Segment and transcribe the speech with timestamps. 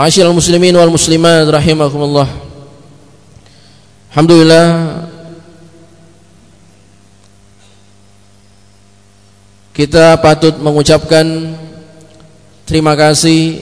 [0.00, 2.24] Ma'asyiral muslimin wal muslimat rahimakumullah.
[4.08, 4.68] Alhamdulillah
[9.76, 11.52] kita patut mengucapkan
[12.64, 13.60] terima kasih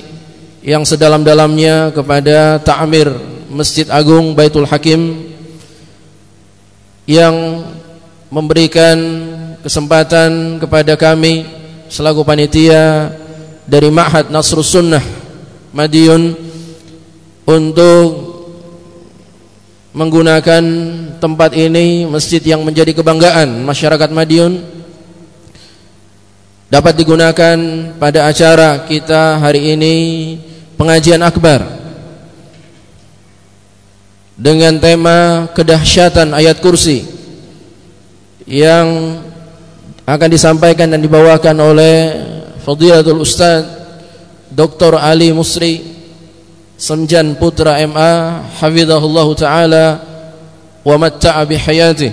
[0.62, 3.10] yang sedalam-dalamnya kepada Ta'mir
[3.50, 5.34] Masjid Agung Baitul Hakim
[7.02, 7.66] yang
[8.30, 8.94] memberikan
[9.66, 11.50] kesempatan kepada kami
[11.90, 13.10] selaku panitia
[13.66, 15.17] dari Ma'had Nasrus Sunnah
[15.72, 16.32] Madiun
[17.48, 18.06] untuk
[19.92, 20.64] menggunakan
[21.18, 24.60] tempat ini masjid yang menjadi kebanggaan masyarakat Madiun
[26.68, 27.56] dapat digunakan
[27.96, 29.94] pada acara kita hari ini
[30.76, 31.64] pengajian akbar
[34.38, 37.02] dengan tema kedahsyatan ayat kursi
[38.46, 39.18] yang
[40.08, 41.96] akan disampaikan dan dibawakan oleh
[42.62, 43.77] Fadilatul Ustaz
[44.58, 44.98] Dr.
[44.98, 45.78] Ali Musri
[46.74, 49.86] Semjan Putra MA Hafizahullah Ta'ala
[50.82, 52.10] wa matta'a bihayatih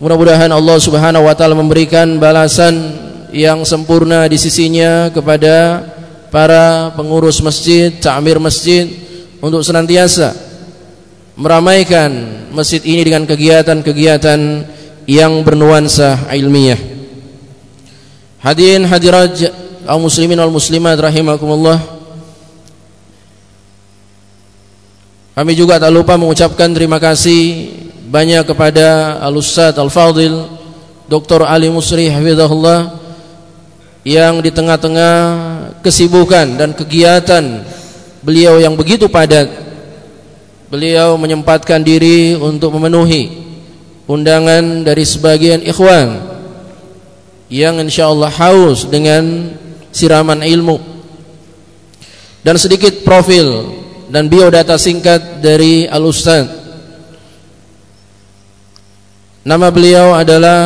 [0.00, 2.72] Mudah-mudahan Allah Subhanahu wa taala memberikan balasan
[3.36, 5.84] yang sempurna di sisinya kepada
[6.32, 8.88] para pengurus masjid, ta'mir masjid
[9.44, 10.32] untuk senantiasa
[11.36, 12.08] meramaikan
[12.48, 14.40] masjid ini dengan kegiatan-kegiatan
[15.04, 16.89] yang bernuansa ilmiah.
[18.40, 19.36] Hadirin hadirat
[19.84, 21.76] kaum muslimin wal muslimat rahimakumullah.
[25.36, 27.68] Kami juga tak lupa mengucapkan terima kasih
[28.08, 30.56] banyak kepada Al-Ustaz Al-Fadil
[31.04, 31.44] Dr.
[31.44, 32.96] Ali Musri hafizahullah
[34.08, 35.16] yang di tengah-tengah
[35.84, 37.60] kesibukan dan kegiatan
[38.24, 39.52] beliau yang begitu padat
[40.72, 43.52] beliau menyempatkan diri untuk memenuhi
[44.08, 46.39] undangan dari sebagian ikhwan
[47.50, 49.52] yang insyaallah haus dengan
[49.90, 50.78] siraman ilmu.
[52.40, 53.68] Dan sedikit profil
[54.08, 56.46] dan biodata singkat dari Al-Ustaz.
[59.44, 60.62] Nama beliau adalah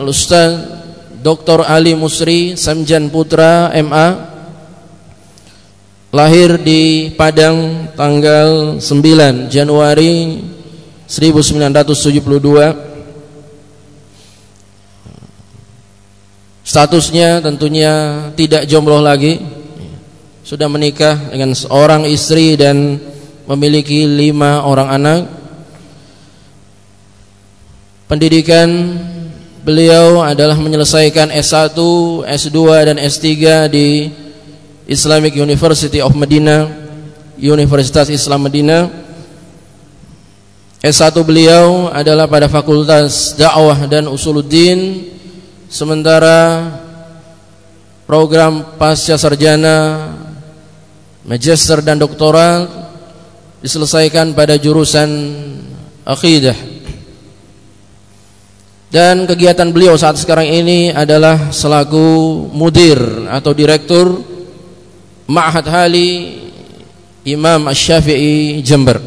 [0.00, 0.80] Al-Ustaz
[1.20, 1.68] Dr.
[1.68, 4.30] Ali Musri Samjan Putra MA
[6.10, 10.42] lahir di Padang tanggal 9 Januari
[11.04, 12.89] 1972
[16.70, 17.92] statusnya tentunya
[18.38, 19.42] tidak jomblo lagi
[20.46, 23.02] sudah menikah dengan seorang istri dan
[23.50, 25.20] memiliki lima orang anak
[28.06, 28.70] pendidikan
[29.60, 31.76] Beliau adalah menyelesaikan S1,
[32.24, 32.58] S2
[32.88, 33.28] dan S3
[33.68, 34.08] di
[34.88, 36.64] Islamic University of Medina,
[37.36, 38.88] Universitas Islam Medina.
[40.80, 45.12] S1 beliau adalah pada Fakultas Dakwah dan Usuluddin,
[45.70, 46.66] sementara
[48.04, 50.10] program pasca sarjana,
[51.22, 52.66] magister dan doktoral
[53.62, 55.08] diselesaikan pada jurusan
[56.02, 56.58] akidah
[58.90, 62.98] dan kegiatan beliau saat sekarang ini adalah selaku mudir
[63.30, 64.18] atau direktur
[65.30, 66.42] Ma'had Hali
[67.22, 68.98] Imam Asy-Syafi'i Jember.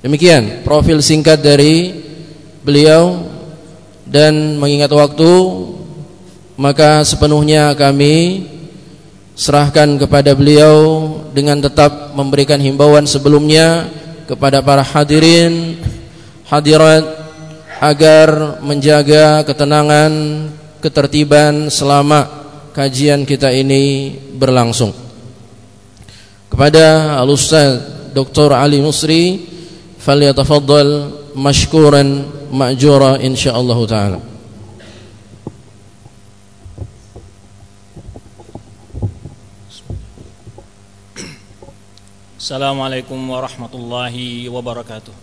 [0.00, 1.92] Demikian profil singkat dari
[2.64, 3.28] beliau
[4.10, 5.30] dan mengingat waktu
[6.58, 8.44] maka sepenuhnya kami
[9.38, 13.88] serahkan kepada beliau dengan tetap memberikan himbauan sebelumnya
[14.26, 15.78] kepada para hadirin
[16.50, 17.06] hadirat
[17.80, 20.12] agar menjaga ketenangan,
[20.84, 22.28] ketertiban selama
[22.76, 24.92] kajian kita ini berlangsung.
[26.50, 27.80] Kepada Al-Ustaz
[28.12, 28.52] Dr.
[28.52, 29.48] Ali Musri,
[29.96, 30.90] falyatafaddal
[31.38, 34.18] mashkuran ma'jura insyaallah taala.
[42.34, 45.14] Assalamualaikum warahmatullahi wabarakatuh.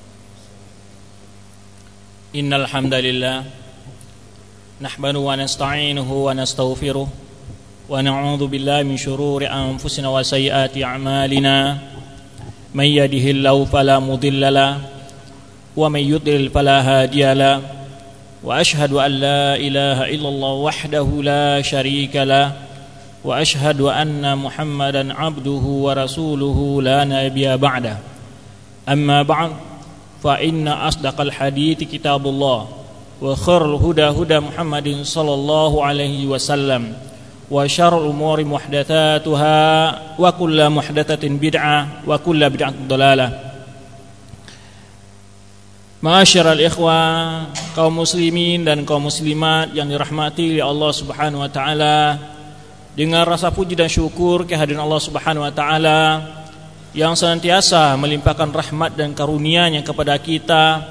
[2.39, 3.43] Innal hamdalillah
[4.79, 11.75] nahmadu wa nasta'inuhu wa nastaghfiruh wa na'udzu billahi min shururi anfusina wa sayyiati a'malina.
[12.71, 14.96] May yahdihillahu fala mudilla lahu
[15.77, 17.61] ومن يضلل فلا هادي له
[18.43, 22.51] وأشهد أن لا إله إلا الله وحده لا شريك له
[23.23, 27.97] وأشهد أن محمدا عبده ورسوله لا نبي بعده
[28.89, 29.51] أما بعد
[30.23, 32.67] فإن أصدق الحديث كتاب الله
[33.21, 36.93] وخير الهدى هدى محمد صلى الله عليه وسلم
[37.51, 43.46] وشر الأمور محدثاتها وكل محدثة بدعة وكل بدعة ضلالة
[45.97, 51.97] Ma'asyiral ikhwah, kaum muslimin dan kaum muslimat yang dirahmati oleh Allah Subhanahu wa taala.
[52.97, 56.01] dengan rasa puji dan syukur kehadiran Allah Subhanahu wa taala
[56.97, 60.81] yang senantiasa melimpahkan rahmat dan karunia-Nya kepada kita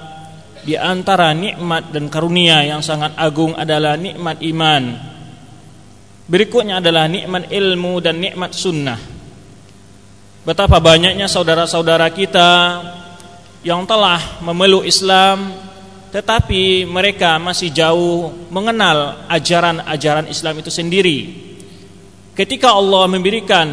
[0.62, 4.82] di antara nikmat dan karunia yang sangat agung adalah nikmat iman.
[6.30, 8.98] Berikutnya adalah nikmat ilmu dan nikmat sunnah.
[10.46, 12.50] Betapa banyaknya saudara-saudara kita
[13.66, 15.50] yang telah memeluk Islam
[16.14, 21.18] tetapi mereka masih jauh mengenal ajaran-ajaran Islam itu sendiri.
[22.30, 23.66] Ketika Allah memberikan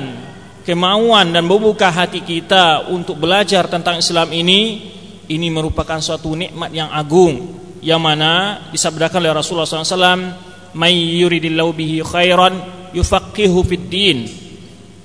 [0.65, 4.91] kemauan dan membuka hati kita untuk belajar tentang Islam ini,
[5.29, 12.01] ini merupakan suatu nikmat yang agung yang mana disabdakan oleh Rasulullah SAW, "May yuridillahu bihi
[12.01, 12.53] khairan
[12.97, 14.17] yufaqihu fid din."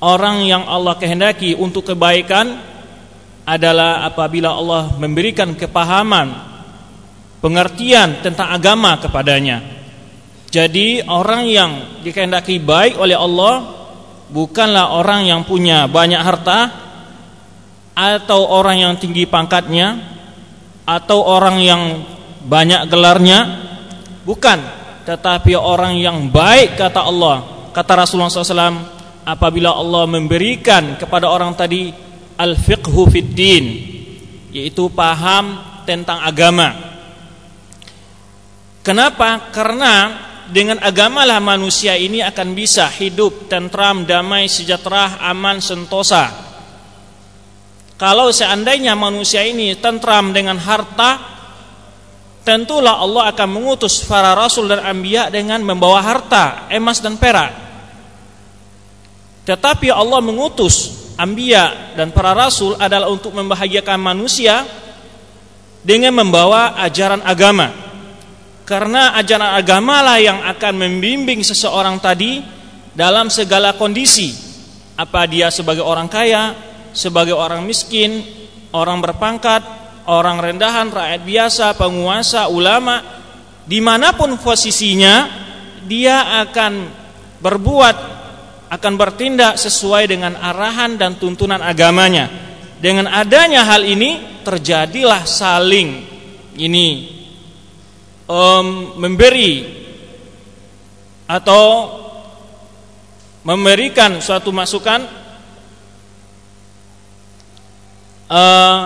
[0.01, 2.68] Orang yang Allah kehendaki untuk kebaikan
[3.49, 6.37] adalah apabila Allah memberikan kepahaman,
[7.41, 9.65] pengertian tentang agama kepadanya.
[10.53, 11.71] Jadi orang yang
[12.05, 13.65] dikehendaki baik oleh Allah
[14.29, 16.69] bukanlah orang yang punya banyak harta
[17.97, 19.97] atau orang yang tinggi pangkatnya
[20.85, 21.83] atau orang yang
[22.45, 23.39] banyak gelarnya,
[24.25, 24.61] bukan,
[25.05, 27.45] tetapi orang yang baik kata Allah.
[27.77, 28.81] Kata Rasulullah SAW,
[29.29, 32.08] apabila Allah memberikan kepada orang tadi
[32.39, 33.67] al-fiqhu fid din
[34.55, 36.73] yaitu paham tentang agama.
[38.87, 39.53] Kenapa?
[39.53, 40.17] Karena
[40.49, 46.33] dengan agamalah manusia ini akan bisa hidup tentram, damai, sejahtera, aman, sentosa.
[48.01, 51.21] Kalau seandainya manusia ini tentram dengan harta,
[52.47, 57.53] tentulah Allah akan mengutus para rasul dan anbiya dengan membawa harta, emas dan perak.
[59.45, 64.63] Tetapi Allah mengutus Ambia dan para rasul adalah untuk membahagiakan manusia
[65.83, 67.75] dengan membawa ajaran agama.
[68.63, 72.39] Karena ajaran agama lah yang akan membimbing seseorang tadi
[72.95, 74.31] dalam segala kondisi.
[74.95, 76.55] Apa dia sebagai orang kaya,
[76.95, 78.23] sebagai orang miskin,
[78.71, 79.63] orang berpangkat,
[80.07, 83.03] orang rendahan, rakyat biasa, penguasa, ulama,
[83.67, 85.27] di mana pun posisinya,
[85.87, 86.73] dia akan
[87.43, 88.18] berbuat
[88.69, 92.29] akan bertindak sesuai dengan arahan dan tuntunan agamanya.
[92.79, 96.05] Dengan adanya hal ini terjadilah saling
[96.55, 96.89] ini
[98.31, 99.67] um, memberi
[101.27, 101.65] atau
[103.43, 105.05] memberikan suatu masukan
[108.31, 108.83] uh,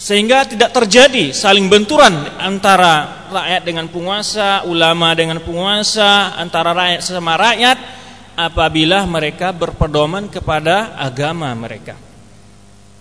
[0.00, 7.36] sehingga tidak terjadi saling benturan antara rakyat dengan penguasa, ulama dengan penguasa, antara rakyat sama
[7.36, 7.99] rakyat
[8.46, 11.98] apabila mereka berpedoman kepada agama mereka.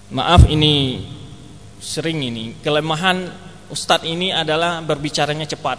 [0.09, 1.06] Maaf ini
[1.80, 3.30] sering ini kelemahan
[3.69, 5.77] ustadz ini adalah berbicaranya cepat.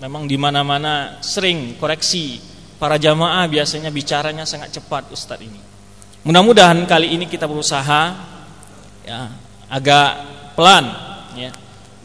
[0.00, 2.38] Memang di mana-mana sering koreksi
[2.76, 5.60] para jamaah biasanya bicaranya sangat cepat ustadz ini.
[6.22, 8.02] Mudah-mudahan kali ini kita berusaha
[9.06, 9.30] ya
[9.70, 10.10] agak
[10.54, 10.84] pelan
[11.38, 11.50] ya.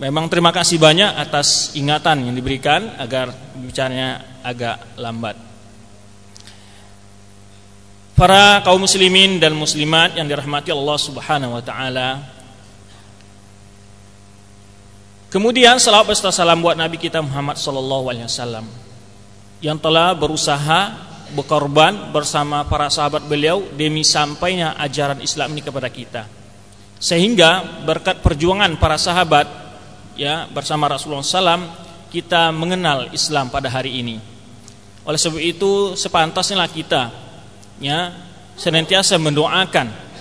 [0.01, 5.50] Memang terima kasih banyak atas ingatan yang diberikan agar bicaranya agak lambat.
[8.21, 12.21] Para kaum muslimin dan muslimat yang dirahmati Allah Subhanahu wa taala.
[15.33, 18.69] Kemudian salawat beserta salam buat Nabi kita Muhammad sallallahu alaihi wasallam
[19.57, 20.93] yang telah berusaha
[21.33, 26.29] berkorban bersama para sahabat beliau demi sampainya ajaran Islam ini kepada kita.
[27.01, 29.49] Sehingga berkat perjuangan para sahabat
[30.13, 31.73] ya bersama Rasulullah SAW
[32.13, 34.21] kita mengenal Islam pada hari ini.
[35.09, 37.30] Oleh sebab itu sepantasnya kita
[37.81, 38.13] ya
[38.55, 40.13] senantiasa mendoakan.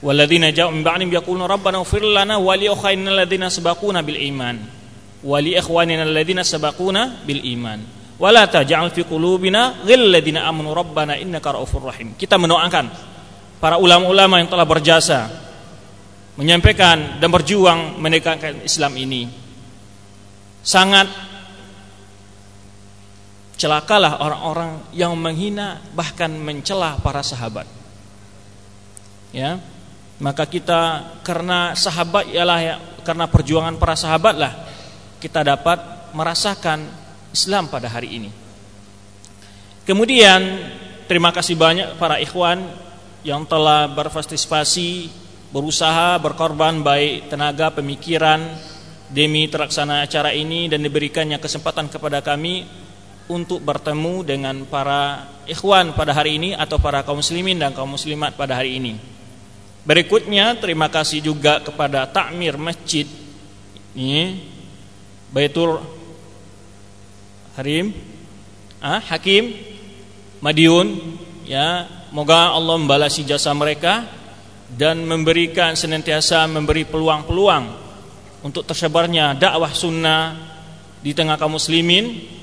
[0.00, 4.56] Walladzina ja'u min ba'dihim yaquluna rabbana ighfir lana wa li ikhwanina alladziina sabaquna bil iman.
[5.24, 7.80] Wa li ikhwanina alladziina sabaquna bil iman.
[8.16, 12.16] Wa la taj'al fi qulubina ghillal ladzina amanu rabbana innaka ra'ufur rahim.
[12.16, 12.86] Kita mendoakan
[13.60, 15.18] para ulama-ulama yang telah berjasa
[16.36, 19.28] menyampaikan dan berjuang menegakkan Islam ini.
[20.60, 21.08] Sangat
[23.56, 27.64] celakalah orang-orang yang menghina bahkan mencela para sahabat.
[29.32, 29.60] Ya.
[30.16, 34.52] Maka kita karena sahabat ialah ya, karena perjuangan para sahabatlah
[35.20, 35.76] kita dapat
[36.16, 36.88] merasakan
[37.36, 38.30] Islam pada hari ini.
[39.84, 40.40] Kemudian
[41.04, 42.64] terima kasih banyak para ikhwan
[43.20, 45.12] yang telah berpartisipasi,
[45.52, 48.40] berusaha, berkorban baik tenaga, pemikiran
[49.12, 52.85] demi terlaksana acara ini dan diberikannya kesempatan kepada kami
[53.26, 58.34] untuk bertemu dengan para ikhwan pada hari ini atau para kaum muslimin dan kaum muslimat
[58.38, 58.98] pada hari ini.
[59.86, 63.06] Berikutnya terima kasih juga kepada takmir masjid
[63.94, 64.42] ini
[65.30, 65.78] Baitul
[67.54, 67.94] Harim
[68.82, 69.54] ah, Hakim
[70.42, 74.04] Madiun ya moga Allah membalasi jasa mereka
[74.66, 77.64] dan memberikan senantiasa memberi peluang-peluang
[78.42, 80.34] untuk tersebarnya dakwah sunnah
[81.00, 82.35] di tengah kaum muslimin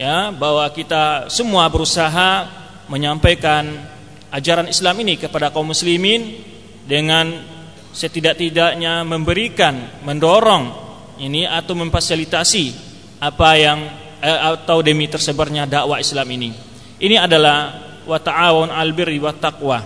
[0.00, 2.48] ya bahwa kita semua berusaha
[2.88, 3.68] menyampaikan
[4.32, 6.40] ajaran Islam ini kepada kaum muslimin
[6.88, 7.28] dengan
[7.92, 10.72] setidak-tidaknya memberikan mendorong
[11.20, 12.72] ini atau memfasilitasi
[13.20, 13.78] apa yang
[14.24, 16.50] eh, atau demi tersebarnya dakwah Islam ini
[16.96, 17.76] ini adalah
[18.08, 19.84] wa ta'awun 'al birri wat taqwa.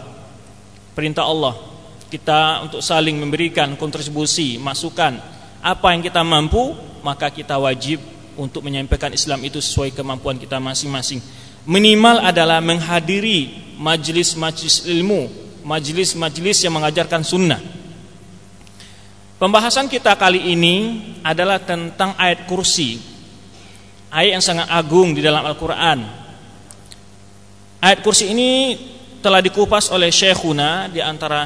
[0.95, 1.59] Perintah Allah
[2.07, 5.19] kita untuk saling memberikan kontribusi, masukan
[5.59, 6.71] apa yang kita mampu,
[7.03, 7.99] maka kita wajib
[8.37, 11.23] untuk menyampaikan Islam itu sesuai kemampuan kita masing-masing.
[11.65, 15.31] Minimal adalah menghadiri majlis-majlis ilmu,
[15.65, 17.61] majlis-majlis yang mengajarkan sunnah.
[19.41, 20.75] Pembahasan kita kali ini
[21.25, 23.01] adalah tentang ayat kursi.
[24.15, 26.25] Ayat yang sangat agung di dalam Al-Quran
[27.85, 28.81] Ayat kursi ini
[29.21, 31.45] telah dikupas oleh Syekhuna di antara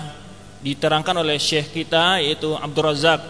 [0.63, 3.27] diterangkan oleh Syekh kita yaitu Abdul Razak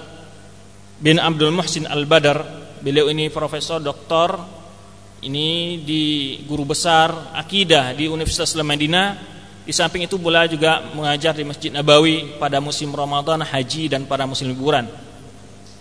[1.00, 2.67] bin Abdul Muhsin Al-Badar.
[2.78, 4.38] Beliau ini profesor doktor
[5.26, 9.36] ini di guru besar akidah di Universitas Madinah.
[9.66, 14.24] Di samping itu pula juga mengajar di Masjid Nabawi pada musim Ramadan, haji dan pada
[14.24, 14.86] musim liburan.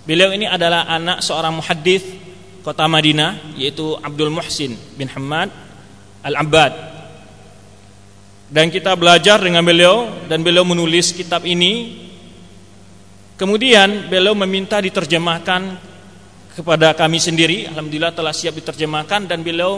[0.04, 2.04] Beliau ini adalah anak seorang muhaddis
[2.68, 5.48] kota Madinah yaitu Abdul Muhsin bin Hamad
[6.20, 6.74] Al-Abbad
[8.52, 11.96] dan kita belajar dengan beliau dan beliau menulis kitab ini
[13.40, 15.87] kemudian beliau meminta diterjemahkan
[16.58, 17.70] kepada kami sendiri.
[17.70, 19.78] Alhamdulillah telah siap diterjemahkan dan beliau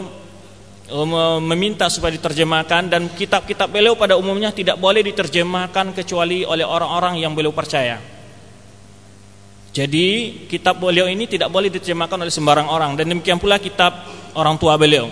[0.88, 7.20] eh, meminta supaya diterjemahkan dan kitab-kitab beliau pada umumnya tidak boleh diterjemahkan kecuali oleh orang-orang
[7.20, 8.00] yang beliau percaya.
[9.70, 12.96] Jadi kitab beliau ini tidak boleh diterjemahkan oleh sembarang orang.
[12.96, 15.06] Dan demikian pula kitab orang tua beliau.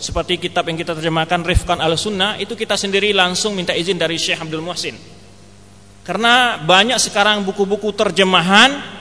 [0.00, 4.40] Seperti kitab yang kita terjemahkan Rifkan al-Sunnah itu kita sendiri langsung minta izin dari Syekh
[4.40, 4.96] Abdul Muhsin.
[6.00, 8.99] Karena banyak sekarang buku-buku terjemahan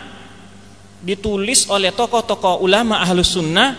[0.99, 3.75] ditulis oleh tokoh-tokoh ulama ahlus sunnah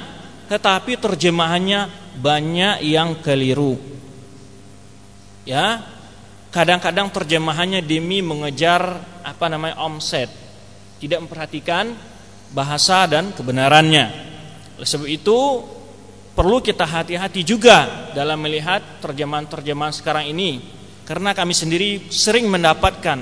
[0.50, 1.87] tetapi terjemahannya
[2.19, 3.79] banyak yang keliru.
[5.47, 5.85] Ya
[6.50, 10.29] kadang-kadang terjemahannya demi mengejar apa namanya omset.
[11.00, 11.97] Tidak memperhatikan
[12.53, 14.07] bahasa dan kebenarannya.
[14.77, 15.39] Oleh sebab itu
[16.35, 20.61] perlu kita hati-hati juga dalam melihat terjemahan-terjemahan sekarang ini.
[21.07, 23.19] Karena kami sendiri sering mendapatkan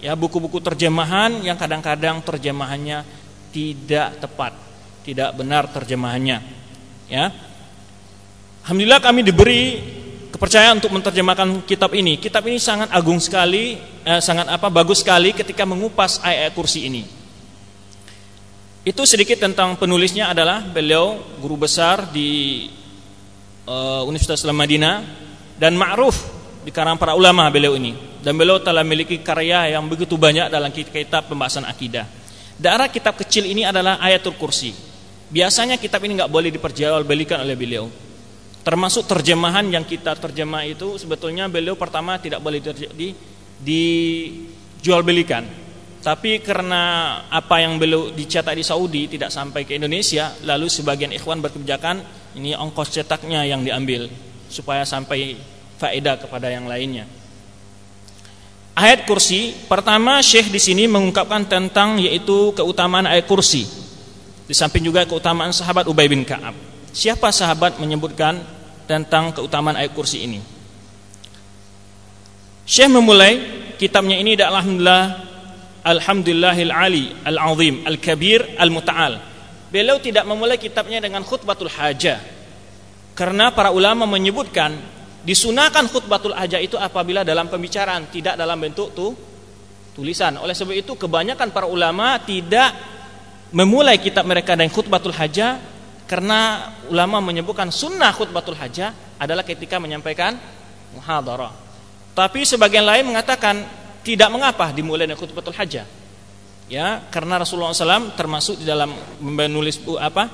[0.00, 3.19] ya buku-buku terjemahan yang kadang-kadang terjemahannya
[3.50, 4.52] tidak tepat,
[5.06, 6.38] tidak benar terjemahannya.
[7.10, 7.34] Ya.
[8.64, 9.62] Alhamdulillah kami diberi
[10.30, 12.16] kepercayaan untuk menerjemahkan kitab ini.
[12.16, 13.76] Kitab ini sangat agung sekali,
[14.06, 17.02] eh, sangat apa bagus sekali ketika mengupas ayat-ayat kursi ini.
[18.80, 22.64] Itu sedikit tentang penulisnya adalah beliau guru besar di
[23.68, 25.04] uh, Universitas Islam Madinah
[25.60, 26.16] dan ma'ruf
[26.64, 27.92] di kalangan para ulama beliau ini.
[28.24, 32.08] Dan beliau telah memiliki karya yang begitu banyak dalam kitab pembahasan akidah.
[32.60, 34.76] Darah kitab kecil ini adalah ayatul kursi.
[35.32, 37.88] Biasanya kitab ini nggak boleh diperjualbelikan oleh beliau.
[38.60, 42.60] Termasuk terjemahan yang kita terjemah itu sebetulnya beliau pertama tidak boleh
[42.92, 43.16] di,
[43.64, 45.48] dijual belikan
[46.00, 51.44] tapi karena apa yang beliau dicetak di Saudi tidak sampai ke Indonesia, lalu sebagian ikhwan
[51.44, 52.00] berkebijakan
[52.40, 54.08] ini ongkos cetaknya yang diambil
[54.48, 55.36] supaya sampai
[55.76, 57.04] faedah kepada yang lainnya.
[58.80, 63.68] Ayat kursi pertama Syekh di sini mengungkapkan tentang yaitu keutamaan ayat kursi.
[64.48, 66.56] Di samping juga keutamaan sahabat Ubay bin Ka'ab.
[66.88, 68.40] Siapa sahabat menyebutkan
[68.88, 70.40] tentang keutamaan ayat kursi ini?
[72.64, 73.36] Syekh memulai
[73.76, 75.28] kitabnya ini alhamdulillah
[75.80, 79.16] Alhamdulillahil Ali Al-Azim Al-Kabir Al-Muta'al
[79.72, 82.20] Beliau tidak memulai kitabnya dengan khutbatul hajah
[83.16, 84.76] Karena para ulama menyebutkan
[85.20, 89.10] Disunahkan khutbatul hajah itu apabila dalam pembicaraan Tidak dalam bentuk tuh
[89.92, 92.72] tulisan Oleh sebab itu kebanyakan para ulama tidak
[93.52, 95.60] memulai kitab mereka dengan khutbatul hajah
[96.08, 100.40] Karena ulama menyebutkan sunnah khutbatul hajah Adalah ketika menyampaikan
[100.96, 101.52] muhadarah
[102.16, 105.84] Tapi sebagian lain mengatakan tidak mengapa dimulai dengan khutbatul hajah.
[106.70, 110.30] Ya, karena Rasulullah SAW termasuk di dalam menulis apa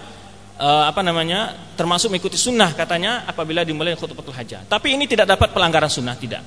[0.61, 4.65] uh, apa namanya termasuk mengikuti sunnah katanya apabila dimulai khutbatul hajah.
[4.69, 6.43] Tapi ini tidak dapat pelanggaran sunnah tidak.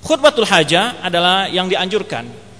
[0.00, 2.50] Khutbatul hajah adalah yang dianjurkan.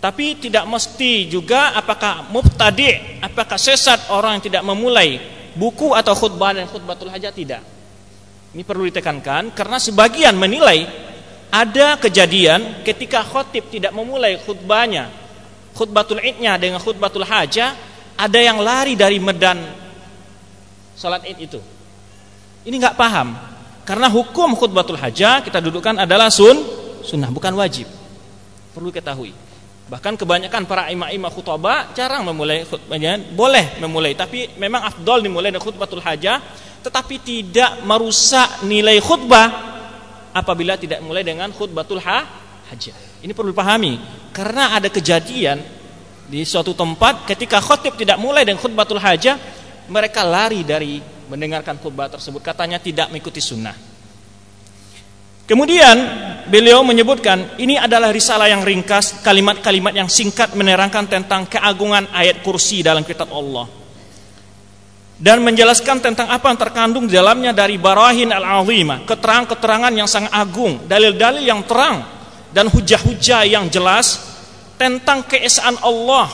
[0.00, 5.20] Tapi tidak mesti juga apakah mubtadi, apakah sesat orang yang tidak memulai
[5.52, 7.60] buku atau khutbah dan khutbatul hajah tidak.
[8.50, 10.88] Ini perlu ditekankan karena sebagian menilai
[11.52, 15.10] ada kejadian ketika khotib tidak memulai khutbahnya
[15.74, 17.74] khutbatul idnya dengan khutbatul hajah
[18.18, 19.58] ada yang lari dari medan
[21.00, 21.60] salat id itu
[22.68, 23.50] ini nggak paham
[23.90, 26.62] Karena hukum khutbatul hajah kita dudukkan adalah sun,
[27.02, 27.90] sunnah bukan wajib.
[28.70, 29.34] Perlu ketahui.
[29.90, 35.66] Bahkan kebanyakan para imam-imam khutbah jarang memulai khutbahnya, boleh memulai, tapi memang afdol dimulai dengan
[35.66, 36.38] khutbatul hajah,
[36.86, 39.48] tetapi tidak merusak nilai khutbah
[40.30, 42.22] apabila tidak mulai dengan khutbatul ha
[42.70, 43.26] hajah.
[43.26, 43.98] Ini perlu dipahami
[44.30, 45.58] karena ada kejadian
[46.30, 49.59] di suatu tempat ketika khutib tidak mulai dengan khutbatul hajah
[49.90, 52.38] mereka lari dari mendengarkan khutbah tersebut.
[52.38, 53.74] Katanya tidak mengikuti sunnah.
[55.50, 55.98] Kemudian
[56.46, 62.86] beliau menyebutkan ini adalah risalah yang ringkas kalimat-kalimat yang singkat menerangkan tentang keagungan ayat kursi
[62.86, 63.66] dalam kitab Allah.
[65.20, 70.86] Dan menjelaskan tentang apa yang terkandung di dalamnya dari barahin al-azimah keterangan-keterangan yang sangat agung
[70.88, 72.06] dalil-dalil yang terang
[72.54, 74.16] dan hujah-hujah yang jelas
[74.80, 76.30] tentang keesaan Allah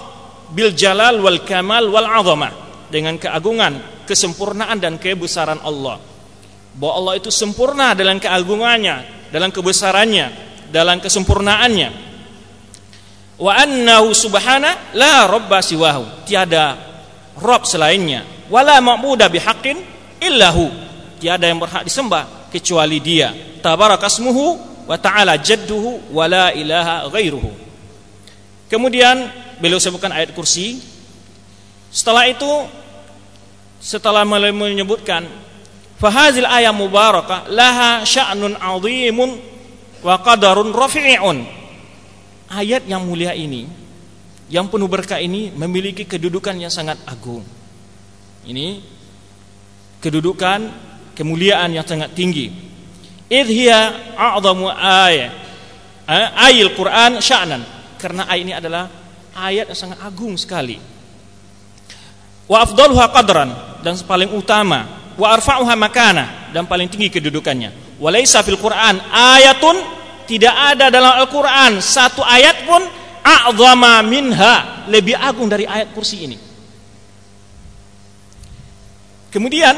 [0.55, 5.99] bil jalal wal kamal wal azamah dengan keagungan, kesempurnaan dan kebesaran Allah.
[6.77, 10.27] Bahwa Allah itu sempurna dalam keagungannya, dalam kebesarannya,
[10.71, 11.91] dalam kesempurnaannya.
[13.37, 16.25] Wa annahu subhana la rabba siwahu.
[16.25, 16.77] Tiada
[17.37, 18.25] rob selainnya.
[18.49, 19.77] Wala ma'budu bihaqqin
[20.21, 20.69] illahu.
[21.21, 23.33] Tiada yang berhak disembah kecuali Dia.
[23.61, 24.45] Tabarakasmuhu
[24.87, 27.51] wa ta'ala jadduhu wa la ilaha ghairuhu.
[28.67, 30.96] Kemudian beliau sebutkan ayat kursi.
[31.97, 32.53] Setelah itu
[33.81, 35.25] setelah menyebutkan
[35.97, 39.41] fahazil ayat mubarakah laha sya'nun 'azimun
[40.05, 41.41] wa qadarun rafi'un.
[42.53, 43.65] Ayat yang mulia ini
[44.53, 47.41] yang penuh berkah ini memiliki kedudukan yang sangat agung.
[48.45, 48.79] Ini
[50.05, 50.69] kedudukan
[51.17, 52.53] kemuliaan yang sangat tinggi.
[53.33, 55.33] Idh hiya a'zamu ayat
[56.13, 57.65] eh, ayil Quran sya'nan
[57.97, 58.85] karena ayat ini adalah
[59.33, 60.96] ayat yang sangat agung sekali.
[62.47, 63.51] Wa afdaluha qadran
[63.83, 64.87] dan paling utama,
[65.19, 67.99] wa arfa'uha makana dan paling tinggi kedudukannya.
[67.99, 69.77] Wa laisa fil Qur'an ayatun
[70.31, 72.83] tidak ada dalam Al-Qur'an satu ayat pun
[73.27, 76.39] a'zama minha lebih agung dari ayat kursi ini.
[79.31, 79.75] Kemudian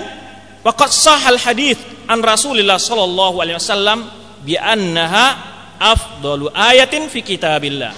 [0.61, 4.07] waqad sahal hadis an Rasulillah sallallahu alaihi wasallam
[4.45, 5.35] bi annaha
[5.81, 7.95] afdalu ayatin fi kitabillah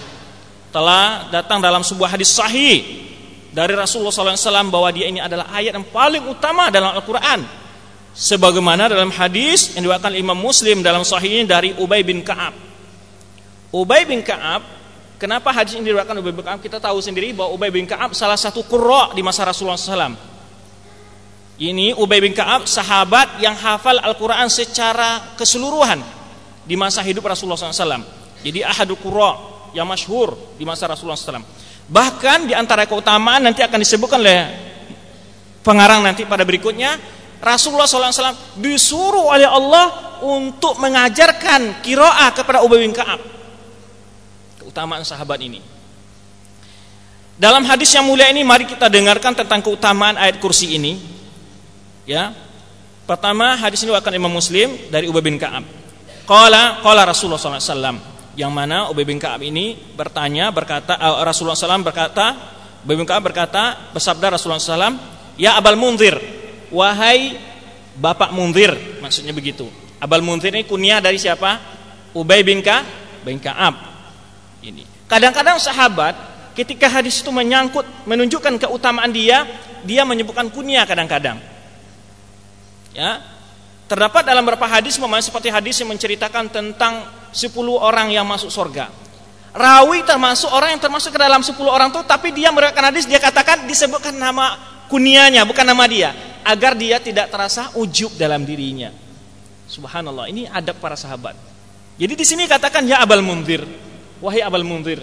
[0.71, 3.10] telah datang dalam sebuah hadis sahih
[3.51, 7.43] dari Rasulullah SAW bahwa dia ini adalah ayat yang paling utama dalam Al-Quran.
[8.11, 12.55] Sebagaimana dalam hadis yang diwakilkan Imam Muslim dalam sahihnya dari Ubay bin Kaab.
[13.71, 14.67] Ubay bin Kaab,
[15.19, 16.59] kenapa hadis ini diwakilkan Ubay bin Kaab?
[16.59, 20.15] Kita tahu sendiri bahwa Ubay bin Kaab salah satu qurra di masa Rasulullah SAW.
[21.61, 26.03] Ini Ubay bin Kaab sahabat yang hafal Al-Quran secara keseluruhan
[26.67, 28.03] di masa hidup Rasulullah SAW.
[28.43, 29.37] Jadi ahadu qurra
[29.77, 31.47] yang masyhur di masa Rasulullah SAW.
[31.91, 34.47] Bahkan di antara keutamaan nanti akan disebutkan oleh
[35.67, 36.95] pengarang nanti pada berikutnya
[37.43, 43.19] Rasulullah SAW disuruh oleh Allah untuk mengajarkan kiroah kepada Ubay bin Kaab.
[44.63, 45.59] Keutamaan sahabat ini.
[47.41, 51.01] Dalam hadis yang mulia ini mari kita dengarkan tentang keutamaan ayat kursi ini.
[52.07, 52.37] Ya.
[53.09, 55.67] Pertama hadis ini akan Imam Muslim dari Ubay bin Kaab.
[56.29, 61.83] Qala qala Rasulullah SAW yang mana Ubay bin Ka'ab ini bertanya berkata uh, Rasulullah SAW
[61.83, 62.37] berkata
[62.87, 64.95] Ubay bin Ka'ab berkata bersabda Rasulullah SAW
[65.35, 66.15] ya Abal Munzir
[66.71, 67.39] wahai
[67.99, 69.67] Bapak Munzir maksudnya begitu.
[70.01, 71.59] Abal Munzir ini kunyah dari siapa?
[72.15, 72.87] Ubay bin Ka'ab
[73.27, 73.75] bin Ka'ab.
[74.61, 74.85] Ini.
[75.11, 76.15] Kadang-kadang sahabat
[76.55, 79.45] ketika hadis itu menyangkut menunjukkan keutamaan dia
[79.83, 81.41] dia menyebutkan kunyah kadang-kadang.
[82.95, 83.23] Ya
[83.91, 88.87] terdapat dalam beberapa hadis memang seperti hadis yang menceritakan tentang 10 orang yang masuk surga.
[89.51, 93.19] Rawi termasuk orang yang termasuk ke dalam 10 orang itu tapi dia meriwayatkan hadis dia
[93.19, 94.55] katakan disebutkan nama
[94.87, 96.15] kunianya bukan nama dia
[96.47, 98.95] agar dia tidak terasa ujub dalam dirinya.
[99.67, 101.35] Subhanallah, ini adab para sahabat.
[101.99, 103.67] Jadi di sini katakan ya Abal Munzir.
[104.23, 105.03] Wahai Abal Munzir.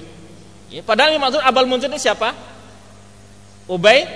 [0.71, 2.31] Ya, padahal yang maksud Abal Munzir ini siapa?
[3.67, 4.07] Ubay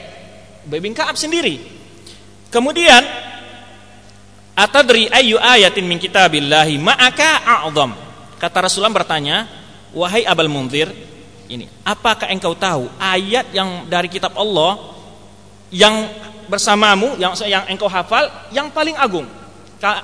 [0.63, 1.59] Ubay bin Ka'ab sendiri.
[2.51, 3.30] Kemudian
[4.51, 7.95] Atadri ayu ayatin min kitabillahi ma'aka a'zam.
[8.35, 9.47] Kata Rasulullah bertanya,
[9.95, 10.91] "Wahai Abul Munzir,
[11.51, 14.79] ini, apakah engkau tahu ayat yang dari kitab Allah
[15.71, 16.07] yang
[16.47, 19.27] bersamamu yang yang engkau hafal yang paling agung?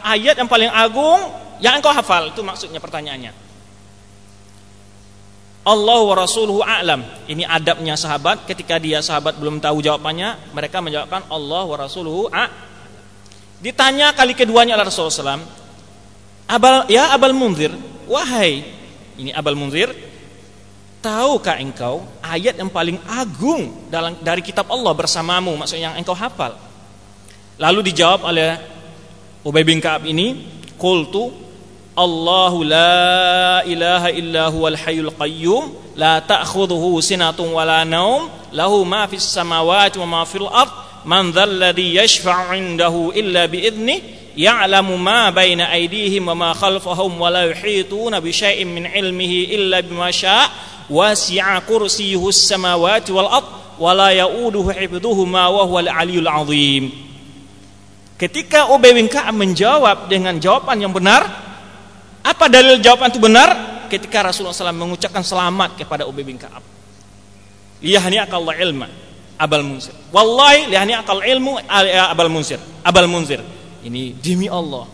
[0.03, 1.21] Ayat yang paling agung
[1.63, 3.31] yang engkau hafal itu maksudnya pertanyaannya.
[5.67, 7.03] Allah wa rasuluhu a'lam.
[7.27, 12.31] Ini adabnya sahabat ketika dia sahabat belum tahu jawabannya, mereka menjawabkan Allah wa rasuluhu
[13.57, 15.45] Ditanya kali keduanya oleh Rasulullah SAW,
[16.47, 17.73] Abal, ya Abal Munzir,
[18.05, 18.63] wahai
[19.17, 19.89] ini Abal Munzir,
[21.01, 26.53] tahukah engkau ayat yang paling agung dalam dari kitab Allah bersamamu, maksudnya yang engkau hafal?
[27.57, 28.61] Lalu dijawab oleh
[29.41, 30.45] Ubay bin Ka'ab ini
[30.77, 31.33] qultu
[31.97, 39.25] Allahu la ilaha illa huwal hayyul qayyum la ta'khudhuhu sinatun wala naum lahu ma fis
[39.25, 40.69] samawati wa ma fil ard
[41.05, 47.17] man dhal ladzi yashfa'u 'indahu illa bi idnihi ya'lamu ma baina aydihim wa ma khalfahum
[47.17, 50.49] wa la yuhituna bi syai'in min 'ilmihi illa bima syaa'
[50.87, 53.49] wasi'a kursiyyuhu samawati wal ard
[53.81, 56.85] wa la ya'uduhu hifdhuhuma wa huwal 'aliyyul 'azim
[58.17, 61.21] Ketika Ubay bin Ka'ab menjawab dengan jawaban yang benar,
[62.25, 63.49] apa dalil jawaban itu benar?
[63.93, 66.65] Ketika Rasulullah SAW mengucapkan selamat kepada Ubay bin Ka'ab.
[67.77, 68.89] Liyahni akallah ilma
[69.37, 69.93] abal munzir.
[70.09, 72.59] Wallahi liyahni akal ilmu abal munzir.
[72.83, 73.39] Abal munzir.
[73.85, 74.89] Ini demi Allah.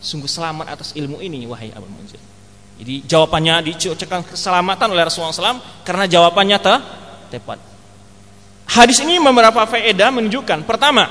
[0.00, 2.20] Sungguh selamat atas ilmu ini wahai abal munzir.
[2.80, 6.74] Jadi jawabannya diucapkan keselamatan oleh Rasulullah SAW karena jawabannya te
[7.36, 7.60] tepat.
[8.70, 10.64] Hadis ini beberapa faedah menunjukkan.
[10.64, 11.10] Pertama,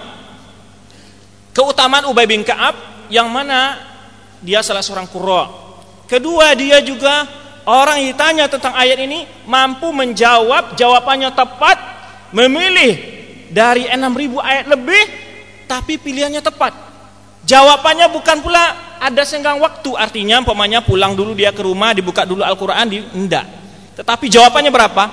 [1.53, 2.73] keutamaan Ubay bin Ka'ab
[3.13, 3.77] yang mana
[4.39, 5.45] dia salah seorang qurra.
[6.10, 7.27] Kedua, dia juga
[7.69, 11.77] orang yang ditanya tentang ayat ini mampu menjawab jawabannya tepat,
[12.35, 12.97] memilih
[13.49, 15.03] dari 6000 ayat lebih
[15.65, 16.73] tapi pilihannya tepat.
[17.45, 22.43] Jawabannya bukan pula ada senggang waktu, artinya umpamanya pulang dulu dia ke rumah, dibuka dulu
[22.43, 23.47] Al-Qur'an di enggak.
[23.95, 25.03] Tetapi jawabannya berapa?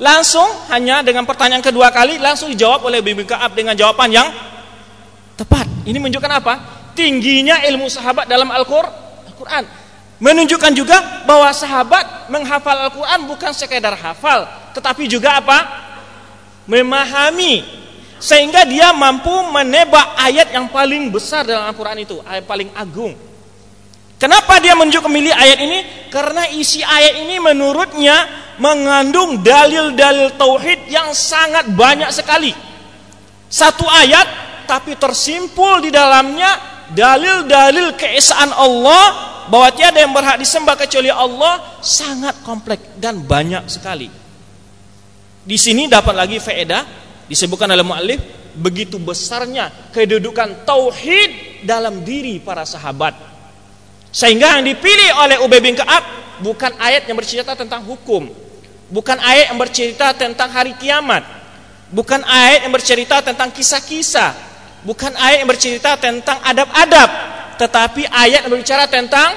[0.00, 4.28] Langsung hanya dengan pertanyaan kedua kali langsung dijawab oleh Bibi Ka'ab dengan jawaban yang
[5.36, 5.68] tepat.
[5.84, 6.54] Ini menunjukkan apa?
[6.94, 9.64] tingginya ilmu sahabat dalam Al-Quran.
[10.20, 14.44] Menunjukkan juga bahwa sahabat menghafal Al-Quran bukan sekedar hafal,
[14.76, 15.88] tetapi juga apa?
[16.70, 17.66] Memahami.
[18.22, 23.16] Sehingga dia mampu menebak ayat yang paling besar dalam Al-Quran itu, ayat paling agung.
[24.20, 25.80] Kenapa dia menunjuk memilih ayat ini?
[26.12, 28.28] Karena isi ayat ini menurutnya
[28.60, 32.52] mengandung dalil-dalil tauhid yang sangat banyak sekali.
[33.48, 34.28] Satu ayat
[34.68, 36.52] tapi tersimpul di dalamnya
[36.92, 39.04] dalil-dalil keesaan Allah
[39.48, 44.19] bahwa tiada yang berhak disembah kecuali Allah sangat kompleks dan banyak sekali.
[45.40, 46.84] Di sini dapat lagi faedah
[47.24, 48.20] disebutkan oleh muallif
[48.56, 53.14] begitu besarnya kedudukan tauhid dalam diri para sahabat.
[54.10, 56.02] Sehingga yang dipilih oleh Ubay bin Ka'ab
[56.42, 58.26] bukan ayat yang bercerita tentang hukum,
[58.90, 61.22] bukan ayat yang bercerita tentang hari kiamat,
[61.94, 64.34] bukan ayat yang bercerita tentang kisah-kisah,
[64.82, 67.10] bukan ayat yang bercerita tentang adab-adab,
[67.54, 69.30] tetapi ayat yang berbicara tentang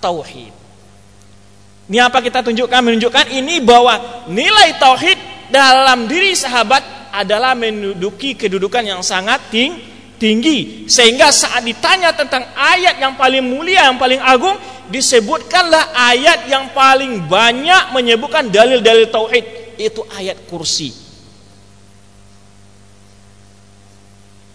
[0.00, 0.51] tauhid.
[1.90, 2.80] Ini apa kita tunjukkan?
[2.82, 5.18] Menunjukkan ini bahwa nilai tauhid
[5.50, 9.52] dalam diri sahabat adalah menduduki kedudukan yang sangat
[10.16, 14.56] tinggi sehingga saat ditanya tentang ayat yang paling mulia yang paling agung
[14.88, 21.02] disebutkanlah ayat yang paling banyak menyebutkan dalil-dalil tauhid itu ayat kursi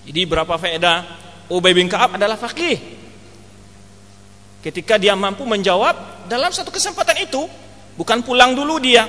[0.08, 1.04] Jadi berapa faedah?
[1.52, 2.80] Ubay bin Ka'ab adalah faqih.
[4.62, 7.46] Ketika dia mampu menjawab dalam satu kesempatan itu,
[7.96, 9.08] bukan pulang dulu dia.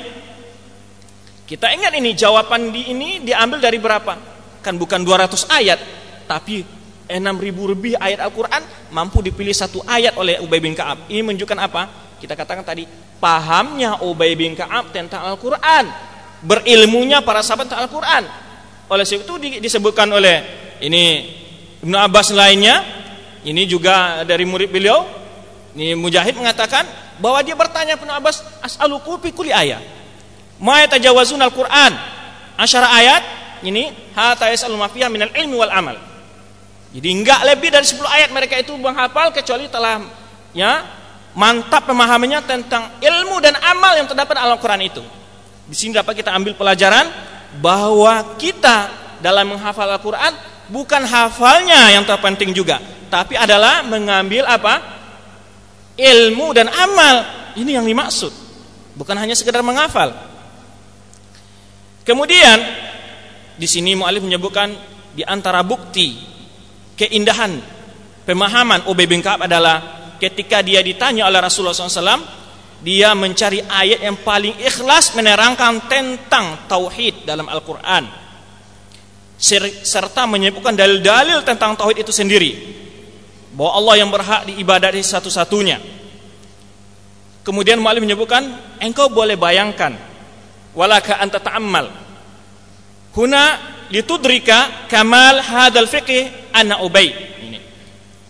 [1.49, 4.15] Kita ingat ini jawaban di ini diambil dari berapa?
[4.61, 5.81] Kan bukan 200 ayat,
[6.29, 6.61] tapi
[7.09, 11.09] 6000 lebih ayat Al-Qur'an mampu dipilih satu ayat oleh Ubay bin Ka'ab.
[11.09, 11.83] Ini menunjukkan apa?
[12.21, 12.85] Kita katakan tadi,
[13.17, 15.89] pahamnya Ubay bin Ka'ab tentang Al-Qur'an,
[16.45, 18.25] berilmunya para sahabat tentang Al-Qur'an.
[18.93, 20.37] Oleh itu disebutkan oleh
[20.85, 21.33] ini
[21.81, 22.85] Ibnu Abbas lainnya
[23.45, 25.18] ini juga dari murid beliau
[25.79, 26.83] ini Mujahid mengatakan
[27.23, 29.81] bahwa dia bertanya Ibnu Abbas as'aluku fi kulli ayat
[30.59, 31.95] ma yatajawazun al-Qur'an
[32.59, 33.23] asyara ayat
[33.63, 35.95] ini hatta yas'alu ma fiha minal ilmi wal amal
[36.89, 40.03] jadi enggak lebih dari 10 ayat mereka itu menghafal kecuali telah
[40.57, 40.99] ya
[41.37, 45.05] mantap pemahamannya tentang ilmu dan amal yang terdapat dalam Al-Qur'an itu.
[45.69, 47.07] Di sini dapat kita ambil pelajaran
[47.61, 50.33] bahwa kita dalam menghafal Al-Qur'an
[50.73, 52.81] bukan hafalnya yang terpenting juga,
[53.13, 54.98] tapi adalah mengambil apa?
[55.99, 57.27] Ilmu dan amal.
[57.59, 58.31] Ini yang dimaksud.
[58.95, 60.15] Bukan hanya sekedar menghafal.
[62.07, 62.59] Kemudian
[63.59, 64.73] di sini mualif menyebutkan
[65.13, 66.17] di antara bukti
[66.95, 67.59] keindahan
[68.23, 69.77] pemahaman Ubay bin Ka'ab adalah
[70.23, 72.23] ketika dia ditanya oleh Rasulullah SAW
[72.79, 78.07] dia mencari ayat yang paling ikhlas menerangkan tentang tauhid dalam Al-Quran
[79.83, 82.51] serta menyebutkan dalil-dalil tentang tauhid itu sendiri
[83.59, 85.83] bahwa Allah yang berhak diibadati satu-satunya.
[87.43, 88.47] Kemudian Mu'alim menyebutkan
[88.79, 89.99] engkau boleh bayangkan
[90.79, 91.91] walaka anta ta'ammal.
[93.19, 93.59] Huna
[93.91, 97.11] litudrika kamal hadal fiqih anna ubay.
[97.43, 97.59] Ini.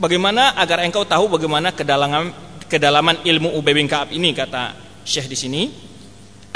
[0.01, 2.33] Bagaimana agar engkau tahu bagaimana kedalaman
[2.64, 4.73] kedalaman ilmu Ubay bin Ka'ab ini kata
[5.05, 5.62] Syekh di sini.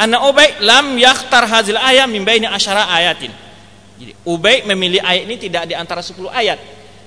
[0.01, 3.33] Anna ubay lam yakhtar hazil ayat min baini asyara ayatin.
[4.01, 6.59] Jadi Ubay memilih ayat ini tidak di antara 10 ayat,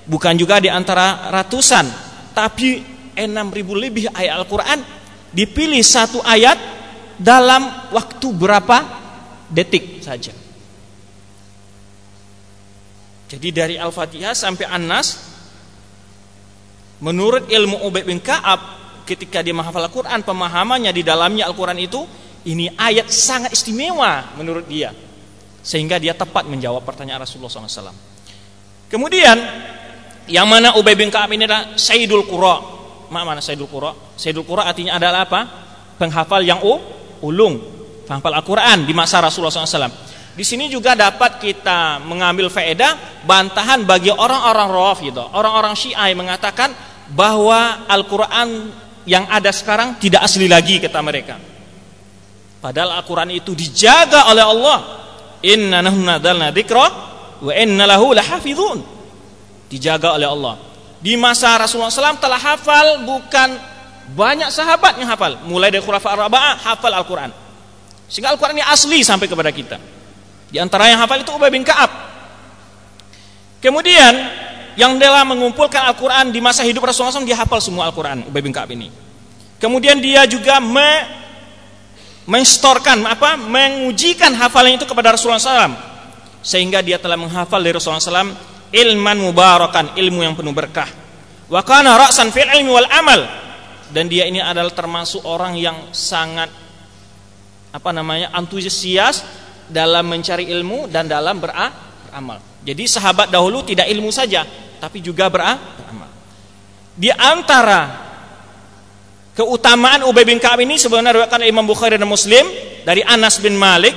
[0.06, 1.86] bukan juga di antara ratusan,
[2.32, 2.82] tapi
[3.18, 3.26] 6000
[3.74, 4.80] lebih ayat Al-Qur'an
[5.34, 6.56] dipilih satu ayat
[7.18, 8.78] dalam waktu berapa
[9.50, 10.32] detik saja.
[13.26, 15.18] Jadi dari Al-Fatihah sampai An-Nas
[17.02, 18.60] menurut ilmu Ubay bin Ka'ab
[19.02, 22.06] ketika dia menghafal Al-Quran pemahamannya di dalamnya Al-Quran itu
[22.46, 24.94] ini ayat sangat istimewa menurut dia
[25.66, 27.90] sehingga dia tepat menjawab pertanyaan Rasulullah SAW.
[28.86, 29.34] Kemudian
[30.26, 32.56] yang mana Ubay bin Ka'ab ini adalah Sayyidul Qura.
[33.10, 33.94] Mana Sayyidul Qura?
[34.18, 35.40] Sayyidul Qura artinya adalah apa?
[35.96, 36.76] Penghafal yang u,
[37.22, 37.62] ulung,
[38.04, 40.14] penghafal Al-Quran di masa Rasulullah SAW.
[40.36, 45.36] Di sini juga dapat kita mengambil faedah bantahan bagi orang-orang Rafidhah, gitu.
[45.38, 46.76] orang-orang Syiah mengatakan
[47.08, 48.68] bahwa Al-Qur'an
[49.08, 51.40] yang ada sekarang tidak asli lagi kata mereka.
[52.60, 54.78] Padahal Al-Qur'an itu dijaga oleh Allah.
[55.46, 56.86] Inna nahnu nadzalna dzikra
[57.40, 58.95] wa inna lahu lahafizun.
[59.66, 60.54] Dijaga oleh Allah.
[61.02, 63.58] Di masa Rasulullah SAW telah hafal bukan
[64.14, 67.30] banyak sahabat yang hafal, mulai dari khulafa arba'ah hafal Al-Qur'an.
[68.06, 69.76] Sehingga Al-Qur'an ini asli sampai kepada kita.
[70.46, 71.90] Di antara yang hafal itu Ubay bin Ka'ab.
[73.58, 74.14] Kemudian
[74.78, 78.54] yang telah mengumpulkan Al-Quran di masa hidup Rasulullah SAW dia hafal semua Al-Quran Ubay bin
[78.54, 78.92] Ka'ab ini.
[79.58, 81.24] Kemudian dia juga me
[82.26, 85.78] menstorkan apa mengujikan hafalan itu kepada Rasulullah SAW
[86.42, 88.34] sehingga dia telah menghafal dari Rasulullah SAW
[88.76, 90.88] ilman mubarakan ilmu yang penuh berkah.
[91.48, 93.20] Wa kana ra'san fil ilmi wal amal
[93.90, 96.50] dan dia ini adalah termasuk orang yang sangat
[97.70, 99.22] apa namanya antusias
[99.70, 102.38] dalam mencari ilmu dan dalam beramal.
[102.66, 104.42] Jadi sahabat dahulu tidak ilmu saja,
[104.82, 106.10] tapi juga beramal.
[106.96, 108.08] Di antara
[109.36, 112.48] keutamaan Ubay bin Ka'ab ini sebenarnya diriwayatkan Imam Bukhari dan Muslim
[112.88, 113.92] dari Anas bin Malik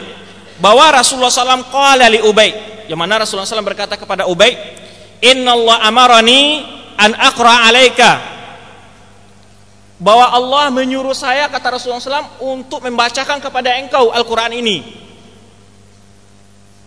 [0.60, 2.52] bahwa Rasulullah SAW qala li Ubay,
[2.90, 4.58] yang mana Rasulullah SAW berkata kepada Ubay,
[5.22, 6.66] Inna Allah amarani
[6.98, 8.18] an aqra alaika
[10.02, 14.78] bahwa Allah menyuruh saya kata Rasulullah SAW untuk membacakan kepada engkau Al-Quran ini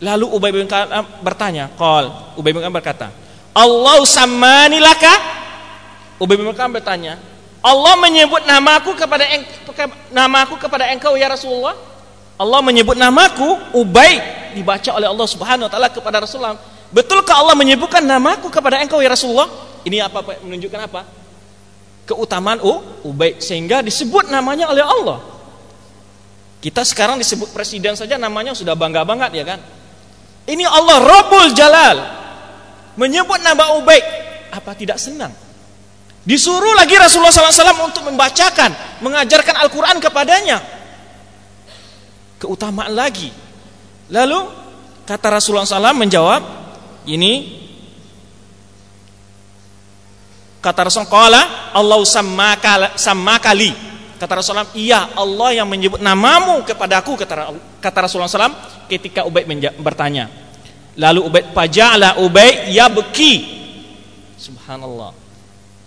[0.03, 3.15] Lalu Ubay bin Ka'ab bertanya, "Qal." Ubay bin Ka'ab berkata,
[3.55, 5.15] "Allah samani laka?"
[6.19, 7.23] Ubay bin Ka'ab bertanya,
[7.63, 9.23] "Allah menyebut namaku kepada
[10.11, 11.79] namaku kepada engkau ya Rasulullah?"
[12.43, 14.19] Allah menyebut namaku Ubay
[14.59, 16.59] dibaca oleh Allah Subhanahu wa taala kepada Rasulullah.
[16.91, 19.47] Betulkah Allah menyebutkan namaku kepada engkau ya Rasulullah?
[19.87, 21.07] Ini apa menunjukkan apa?
[22.03, 25.23] Keutamaan U, Ubay sehingga disebut namanya oleh Allah.
[26.59, 29.63] Kita sekarang disebut presiden saja namanya sudah bangga banget ya kan?
[30.47, 31.97] Ini Allah Rabbul Jalal
[32.99, 34.03] menyebut nama Ubay.
[34.51, 35.33] Apa tidak senang?
[36.23, 40.82] Disuruh lagi Rasulullah SAW untuk membacakan, mengajarkan Al-Quran kepadanya.
[42.43, 43.31] Keutamaan lagi.
[44.11, 44.51] Lalu
[45.07, 46.43] kata Rasulullah SAW menjawab,
[47.07, 47.63] ini
[50.59, 51.99] kata Rasulullah Allah
[52.99, 57.51] sama kali kata Rasulullah iya Allah yang menyebut namamu kepadaku kata,
[57.83, 59.43] kata Rasulullah SAW ketika Ubay
[59.83, 60.31] bertanya.
[60.95, 63.59] Lalu Ubay paja'ala Ubay yabki.
[64.39, 65.11] Subhanallah.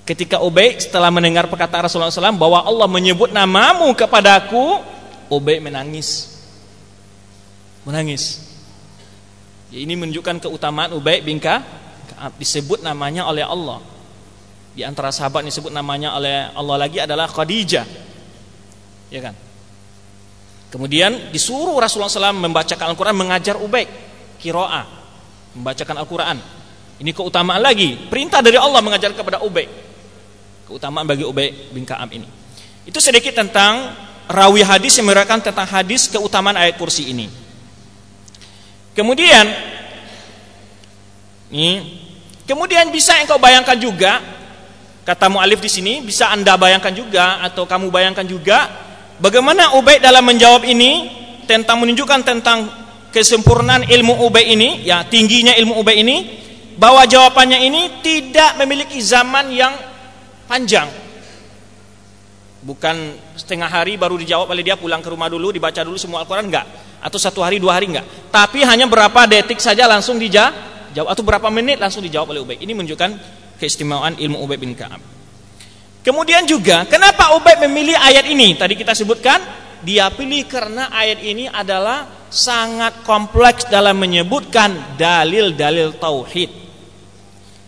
[0.04, 4.84] Ketika Ubay setelah mendengar perkataan Rasulullah SAW bahwa Allah menyebut namamu kepadaku,
[5.32, 6.35] Ubay menangis.
[7.86, 8.42] Menangis.
[9.70, 13.82] Ya, ini menunjukkan keutamaan Ubay bin Ka'ab disebut namanya oleh Allah.
[14.76, 17.86] Di antara sahabat disebut namanya oleh Allah lagi adalah Khadijah.
[19.14, 19.36] Ya kan?
[20.74, 23.88] Kemudian disuruh Rasulullah SAW membacakan Al-Quran mengajar Ubay
[24.42, 24.84] kiroa
[25.56, 26.38] membacakan Al-Quran.
[27.00, 29.68] Ini keutamaan lagi perintah dari Allah mengajar kepada Ubay.
[30.68, 32.28] Keutamaan bagi Ubay bin Kaab ini.
[32.84, 33.96] Itu sedikit tentang
[34.28, 37.45] rawi hadis yang meriwayatkan tentang hadis keutamaan ayat kursi ini.
[38.96, 39.46] Kemudian
[41.52, 42.00] ini
[42.48, 44.24] kemudian bisa engkau bayangkan juga
[45.04, 50.28] kata mualif di sini bisa Anda bayangkan juga atau kamu bayangkan juga Bagaimana Ubay dalam
[50.28, 51.08] menjawab ini
[51.48, 52.68] tentang menunjukkan tentang
[53.16, 56.44] kesempurnaan ilmu Ubay ini, ya tingginya ilmu Ubay ini,
[56.76, 59.72] bahwa jawabannya ini tidak memiliki zaman yang
[60.52, 60.92] panjang.
[62.60, 66.50] Bukan setengah hari baru dijawab oleh dia pulang ke rumah dulu dibaca dulu semua Al-Qur'an
[66.50, 66.66] enggak
[67.06, 68.34] atau satu hari dua hari enggak.
[68.34, 72.58] Tapi hanya berapa detik saja langsung dijawab atau berapa menit langsung dijawab oleh Ubay.
[72.58, 73.10] Ini menunjukkan
[73.62, 74.98] keistimewaan ilmu Ubay bin Ka'ab.
[76.02, 78.58] Kemudian juga kenapa Ubay memilih ayat ini?
[78.58, 79.38] Tadi kita sebutkan
[79.86, 86.50] dia pilih karena ayat ini adalah sangat kompleks dalam menyebutkan dalil-dalil tauhid.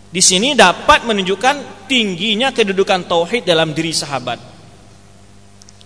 [0.08, 4.40] Di sini dapat menunjukkan tingginya kedudukan tauhid dalam diri sahabat.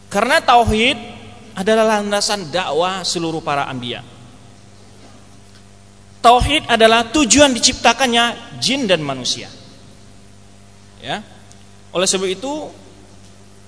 [0.09, 1.22] Karena tauhid
[1.53, 4.05] adalah landasan dakwah seluruh para anbiya.
[6.23, 9.51] Tauhid adalah tujuan diciptakannya jin dan manusia.
[11.03, 11.19] Ya.
[11.91, 12.71] Oleh sebab itu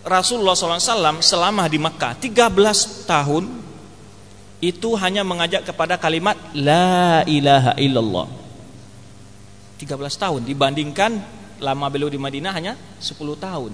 [0.07, 3.45] Rasulullah SAW selama di Mekah 13 tahun
[4.63, 8.29] itu hanya mengajak kepada kalimat La ilaha illallah
[9.77, 11.21] 13 tahun dibandingkan
[11.61, 13.73] lama beliau di Madinah hanya 10 tahun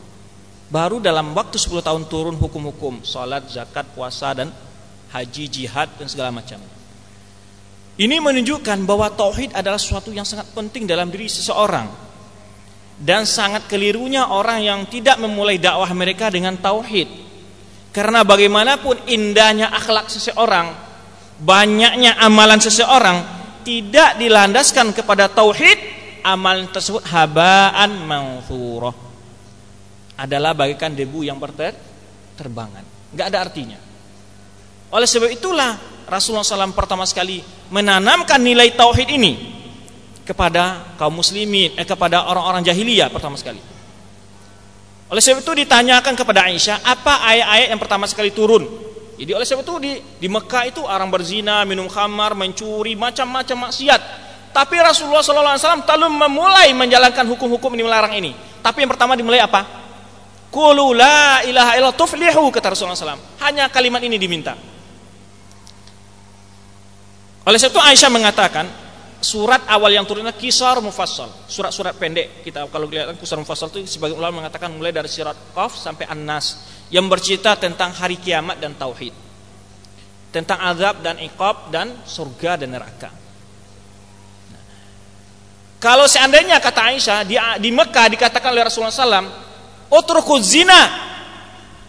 [0.70, 4.54] Baru dalam waktu 10 tahun turun hukum-hukum Salat, zakat, puasa dan
[5.10, 6.62] haji, jihad dan segala macam
[7.98, 12.10] Ini menunjukkan bahwa Tauhid adalah sesuatu yang sangat penting dalam diri seseorang
[13.00, 17.08] dan sangat kelirunya orang yang tidak memulai dakwah mereka dengan tauhid.
[17.90, 20.76] Karena bagaimanapun indahnya akhlak seseorang,
[21.40, 23.24] banyaknya amalan seseorang
[23.64, 25.80] tidak dilandaskan kepada tauhid,
[26.22, 29.09] amalan tersebut habaan manthurah.
[30.20, 32.84] Adalah bagikan debu yang berterbangan,
[33.16, 33.78] nggak ada artinya.
[34.92, 37.40] Oleh sebab itulah Rasulullah SAW pertama sekali
[37.72, 39.32] menanamkan nilai tauhid ini
[40.26, 43.62] kepada kaum muslimin eh kepada orang-orang jahiliyah pertama sekali.
[45.10, 48.62] Oleh sebab itu ditanyakan kepada Aisyah, apa ayat-ayat yang pertama sekali turun?
[49.18, 54.00] Jadi oleh sebab itu di, di Mekah itu orang berzina, minum khamar, mencuri, macam-macam maksiat.
[54.54, 58.32] Tapi Rasulullah SAW lalu memulai menjalankan hukum-hukum ini melarang ini.
[58.62, 59.79] Tapi yang pertama dimulai apa?
[60.50, 63.38] Qulu la ilaha illallah tuflihu kata Rasulullah SAW.
[63.38, 64.58] Hanya kalimat ini diminta.
[67.46, 68.66] Oleh sebab itu Aisyah mengatakan,
[69.20, 74.16] surat awal yang turunnya kisar mufassal surat-surat pendek kita kalau lihat kisar mufassal itu sebagian
[74.16, 79.12] ulama mengatakan mulai dari surat Qaf sampai An-Nas yang bercerita tentang hari kiamat dan tauhid
[80.32, 83.12] tentang azab dan iqab dan surga dan neraka
[85.76, 89.49] kalau seandainya kata Aisyah di, di Mekah dikatakan oleh Rasulullah SAW
[89.90, 90.80] utruku zina.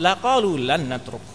[0.02, 1.31] La qalu lan natruk